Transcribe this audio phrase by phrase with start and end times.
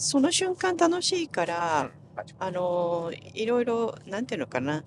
[0.00, 1.90] その瞬間楽しいかうんら、
[2.38, 4.82] あのーいろいろ、なんていうのかな、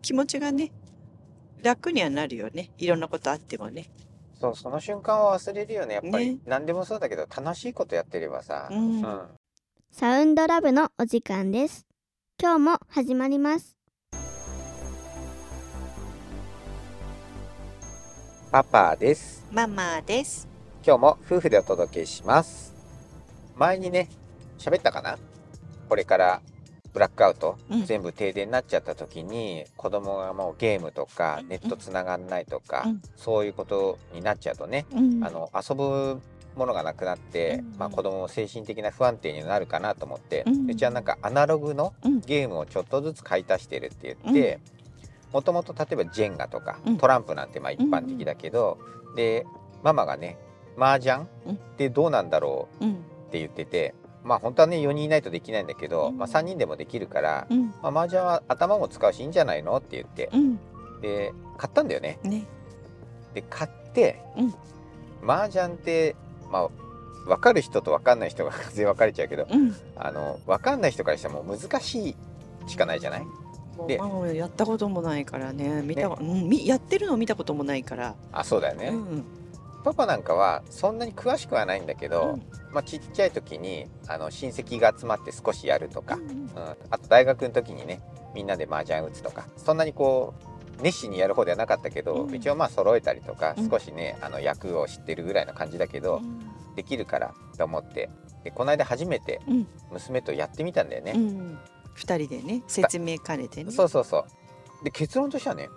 [0.00, 0.72] 気持ちがね、
[1.62, 2.70] 楽にはなるよね。
[2.78, 3.90] いろんなことあってもね。
[4.40, 5.94] そう、その瞬間は忘れるよね。
[5.96, 8.68] やっぱりね何でもそうだけど、楽しいことやってればさ。
[8.70, 9.20] うんうん。
[9.90, 11.86] サウンドラブのお時間です。
[12.40, 13.76] 今日も始まります。
[18.50, 19.44] パパです。
[19.52, 20.48] ママです。
[20.84, 22.72] 今日も夫婦でお届けします。
[23.56, 24.08] 前にね、
[24.62, 25.18] 喋ったかな？
[25.88, 26.40] これから
[26.92, 27.84] ブラックアウト、うん。
[27.84, 31.48] 全部停電になっちゃった時に子供がもうゲームとかうん。
[31.48, 33.02] ネットつながんないとか、うん。
[33.16, 35.24] そういうことになっちゃうとね、うん。
[35.24, 36.20] あの遊ぶ
[36.54, 37.78] ものがなくなって、うん。
[37.78, 42.20] まあ、子供も精神的な不安定になるかなと思って、うちはなんかアナログのうん。
[42.20, 44.60] ゲームをちょっとずつ買い足してるって言って
[45.32, 46.98] もともと例えばジェンガとかうん。
[46.98, 48.78] トランプなんてまあ一般的だけど、
[49.16, 49.46] で
[49.82, 50.36] ママがね
[50.78, 51.54] 麻雀うん。
[51.54, 52.90] ってどうなんだろうん。
[52.90, 52.96] うっ
[53.32, 53.94] て言ってて
[54.24, 57.74] まあ本当はね4人いないとできないんだけど、うんまあ、3人でもできるから、うん。
[57.82, 60.58] まあ、麻雀は頭も使うしいいんじゃないのって言ってうん。
[61.00, 62.18] で買ったんだよね。
[62.22, 62.44] ね。
[63.34, 64.54] で買って、うん
[65.24, 66.16] 麻雀って
[66.50, 66.68] まあ
[67.26, 69.74] 分かる人と分かんない人が全然分かれちゃうけどうん。
[69.96, 72.16] あの分かんない人からしたらもう難しい
[72.66, 73.26] しかないじゃない？
[73.88, 73.98] で
[74.36, 75.82] やったこともないからね。
[75.82, 78.14] 見た、うん、みやってるのを見たこともないから。
[78.32, 79.24] あそうだよね、うん。
[79.82, 82.38] パパなんかはそんなに詳しくはないんだけど、
[82.70, 86.48] まあ、ちっちゃい時にあの親戚が集まって少しやるとか、うんうん、
[86.90, 88.00] あと大学の時にね
[88.34, 90.52] みんなで麻雀打つとかそんなにこう
[90.82, 92.34] 熱心にやる方ではなかったけど、うん。
[92.34, 93.70] 一応まあ揃えたりとか、うん。
[93.70, 96.20] 少しねあの役を知ってるぐらいの感じだけど、
[96.74, 98.10] できるからと思って。
[98.42, 99.66] でこの間初めてうん。
[99.92, 101.58] 娘とやってみたんだよね、うん。
[101.94, 103.70] 二人でね、説明兼ねてね。
[103.70, 104.26] そうそうそ
[104.80, 104.84] う。
[104.84, 105.68] で結論としてはね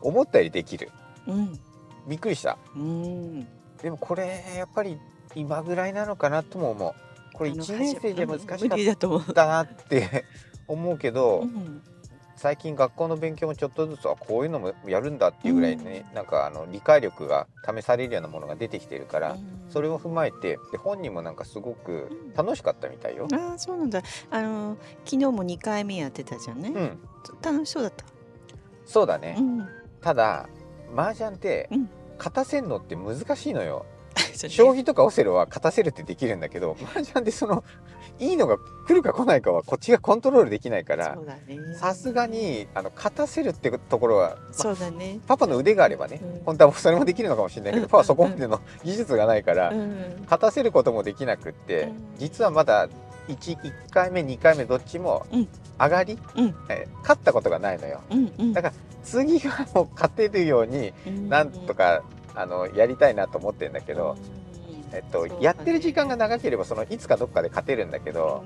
[0.00, 0.90] 思ったよりできる。
[1.26, 1.60] うん。
[2.06, 2.58] びっくりした。
[2.76, 3.46] うん。
[3.82, 4.98] でもこれやっぱり
[5.34, 6.94] 今ぐらいなのかなとも思う。
[7.34, 8.58] これあの1年生じゃ難しかっ。
[9.34, 10.24] たなって
[10.68, 10.98] 思う。
[10.98, 11.82] けど、うん。
[12.42, 19.36] 最近学校の勉強もちょっとずつはこういうのもやるんだっていうぐらいね、なんかあの理解力が試されるようなものが出てきてるから、
[19.68, 23.28] それを踏まえてで本人もなんかすごく楽しかったみたいよ。
[23.32, 24.02] ああそうなんだ。
[24.30, 26.98] あの昨日も2回目やってたじゃんね、うん、
[27.40, 28.04] 楽しそうだった、
[28.86, 29.68] そうだね、うん、
[30.00, 30.48] ただ
[30.94, 31.88] 麻雀ってうん。
[32.18, 33.84] 勝たせんのって難しいのよ。
[34.42, 34.48] ね。
[34.48, 37.64] 将棋とかオセロは勝たせるってできるんだけど麻雀でその
[38.18, 41.18] いいのが来るか来ないかはこっちがコントロールできないから
[41.76, 46.42] さすがにあの勝たせるってところは、まそうだね、パパの腕があればね、うん。
[46.44, 47.88] 本当はそれもできるのかもしれないけど、うん。
[47.88, 51.94] パパはそこまでの技術がないから、うん、勝たせることもできなくって、うん。
[52.18, 52.88] 実はまだ
[53.28, 55.48] 1, 1回目2回目どっちもうん。
[55.78, 56.54] 上がり、うん。
[56.68, 58.00] えー勝ったことがないのよ。
[58.10, 58.52] うんうん。
[58.52, 61.28] だから次はもう勝てるようにうん。
[61.28, 62.02] なんとか、
[62.34, 64.16] あのやりたいなと思ってるんだけど、
[64.92, 68.44] えっとやってる時間が長ければそのいつかどっかで勝てるんだけど、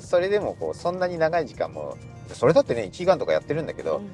[0.00, 1.96] それでもこうそんなに長い時間も
[2.28, 4.10] それだってね1時間とかやってるんだけど、うん。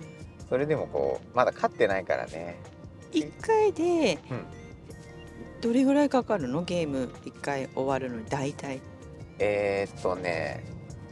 [0.49, 2.59] それでもこうまだ勝ってないからね。
[3.13, 4.45] 一回でうん。
[5.61, 6.63] どれぐらいかかるの？
[6.63, 8.81] ゲーム一回終わるのに大体
[9.39, 10.65] えーっとね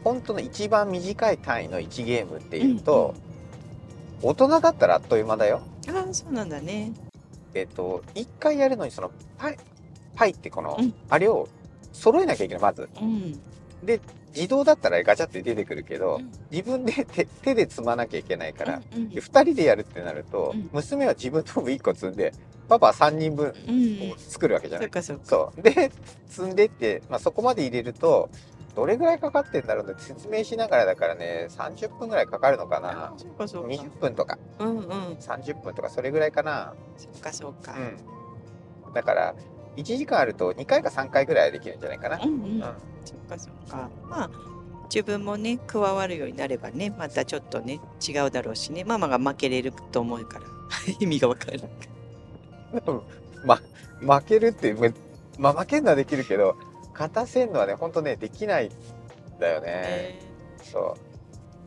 [0.06, 3.12] 本当の一番短い単位の1ゲームっていうと、
[4.22, 5.62] 大人だったらあっという間だよ。
[5.88, 6.92] ああそうなんだね。
[7.54, 9.56] えっと1回やるのにそのパイ
[10.15, 10.94] パイってこの、うん。
[11.09, 11.48] あれを
[11.92, 12.88] 揃えなきゃいけないまず。
[13.00, 13.41] うん。
[13.84, 14.00] で
[14.34, 16.31] 自動だったらガチャって出てくるけど、うん。
[16.53, 19.09] 自分で 手手で積まなきゃいけないから、うんうん。
[19.10, 20.70] で2人でやるってなると、うん。
[20.72, 22.32] 娘は自分の分1個積んで
[22.69, 24.15] パパは3人分うん。
[24.19, 25.62] 作るわけじゃない、そっかそう。
[25.62, 25.91] で
[26.28, 28.28] 積んでって、まあ、そこまで入れると
[28.77, 32.88] どれぐらいかかってんだろうね説明しながらだからね30分ぐらいかかるのかな。
[32.91, 33.44] かか。
[33.44, 34.38] 20分とか。
[34.59, 34.87] うんうん。
[35.15, 36.75] 30分とかそれぐらいかな。
[36.99, 37.75] そっかそっか。
[38.87, 38.93] うん。
[38.93, 39.34] だから
[39.77, 42.43] 1時間あると2回か3回ぐらいはできるんじゃないかな、うんうん。
[42.43, 42.60] うん。
[42.60, 43.88] そっかそっか。
[44.09, 44.31] まあ
[44.93, 48.84] 自分もね加わるようになればねまたちょっとね違うだろうしね。
[48.84, 50.44] ママが負けれると思うから。
[51.00, 51.95] 意味がわからない。
[53.44, 53.60] ま、
[54.00, 54.75] 負けるって、
[55.38, 56.56] まあ、負けるのはできるけど
[56.93, 58.71] 勝たせるのはねほんとねできないん
[59.39, 60.18] だよね、え
[60.63, 60.97] そ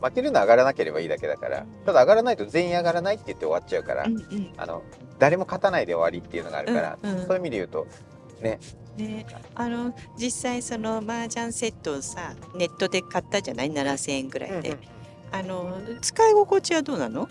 [0.02, 0.04] う。
[0.04, 1.66] 負けるのは上がらなければいいだけだから。
[1.84, 4.52] ただ上がらないと全員上がらないって言って終わっちゃうから、ーうんうん。
[4.56, 4.82] あの
[5.18, 7.26] 誰も勝たないで終わりっていうのがあるから、うんうん。
[7.26, 7.86] そういう意味で言うと
[8.40, 8.58] ね。
[8.96, 9.26] ね。
[9.54, 14.76] あの実際その麻雀セットをさネットで買ったじゃない？7,000円ぐらいで、
[15.32, 17.28] あの使い心地はどうなの？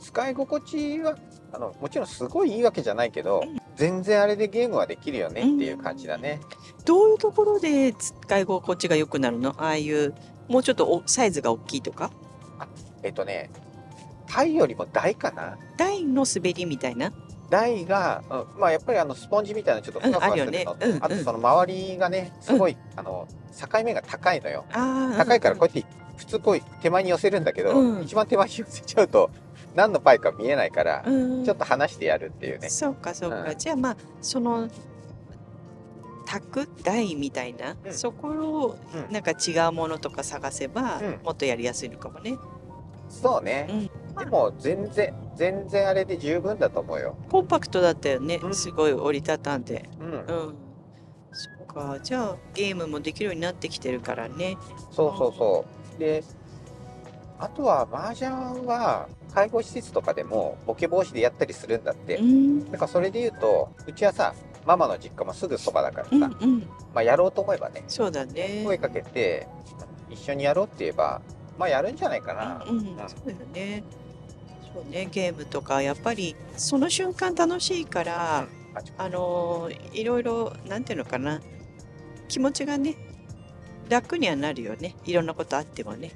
[0.00, 1.16] 使い心地は
[1.52, 3.44] あのもちろんすごいいいわけじゃないけど、
[3.76, 6.40] 全然あれでゲームはできるよねっていう感じだね、
[6.84, 9.50] どういうところで使い心地が良くなるの？
[9.58, 10.14] ああいう
[10.48, 12.10] もうちょっとおサイズが大きいとか？
[13.02, 13.50] えっとね
[14.26, 15.58] タイよりも大かな？
[15.76, 17.12] 台の滑りみたいな？
[17.50, 20.64] 台が、うんまあやっぱりあのスポンジみたいなちょっとふわふわするの、うんね。
[20.80, 21.04] うんうん。
[21.04, 23.28] あとその周りがねすごい、あの
[23.60, 24.64] 境目が高いのよ。
[24.72, 25.84] 高いからこうやって
[26.16, 28.02] 普通こう手前に寄せるんだけど、うん。
[28.04, 29.30] 一番手前に寄せちゃうと
[29.74, 31.44] 何のパイか見えないから、うん。
[31.44, 32.68] ちょっと離してやるっていうね。
[32.68, 33.58] そうかそうか、うん。
[33.58, 34.68] じゃあまあその
[36.26, 37.92] 卓台みたいな、うん。
[37.94, 39.12] そこをうん。
[39.12, 41.20] なんか違うものとか探せば、うん。
[41.24, 42.36] もっとやりやすいのかもね。
[43.08, 44.24] そうね、うん。
[44.24, 47.16] でも全然全然あれで十分だと思うよ。
[47.30, 48.54] コンパクトだったよね、うん。
[48.54, 49.88] すごい折りたたんで。
[50.00, 50.14] うん、う
[50.50, 50.54] ん。
[51.32, 51.98] そっか。
[52.02, 54.56] じゃあゲームもできるようになってきてるからね。
[54.90, 55.64] そうそうそ
[55.96, 55.98] う。
[55.98, 56.24] で
[57.38, 58.30] あとは麻雀
[58.66, 62.70] は介護施設とかでもボケ防止でやったりするんだって、うん。
[62.70, 64.34] だからそれで言うとうちはさ
[64.64, 66.60] ママの実家もすぐそばだからさ、うんうん。
[66.94, 68.62] まあやろうと思えばねそうだね。
[68.64, 69.46] 声かけて
[70.10, 71.22] 一緒にやろうって言えば
[71.58, 73.84] まあやるんじゃないかな、うん、うん、そうだよね。
[74.72, 78.46] そうねゲームとかやっぱりその瞬間楽しいから、
[78.96, 81.40] あのーいろいろなんていうのかな。
[82.28, 82.96] 気持ちがね
[83.90, 84.96] 楽にはなるよね。
[85.04, 86.12] いろんなことあってもね。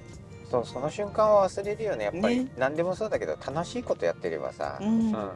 [0.51, 2.53] そうその瞬間は忘れるよねやっぱり、ね。
[2.57, 4.89] 何でもそうだけど楽しいことやってればさ、うん。
[4.89, 5.31] うん。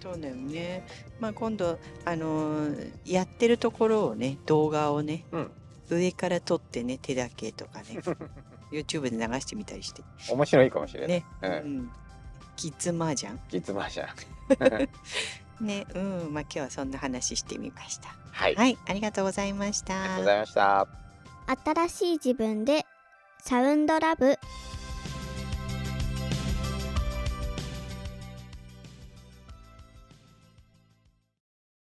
[0.00, 0.86] そうだよね。
[1.18, 5.50] まあ今度あのーやってるところをね動画をね、うん。
[5.88, 8.00] 上から撮ってね手だけとかね
[8.72, 10.02] YouTube で流してみたりして。
[10.30, 11.78] 面白いかもしれない、ね、ううん。
[11.78, 11.90] ん、
[12.56, 14.06] キッズマージャンキッズマージャ
[15.62, 15.86] ンね。
[15.94, 16.34] うん。
[16.34, 18.14] まあ今日はそんな話してみました。
[18.32, 18.78] はい、はい。
[18.86, 20.00] ありがとうございました。
[20.00, 20.86] ありがとうございました。
[21.64, 22.85] 新しい自分で
[23.46, 24.36] サウンドラブ。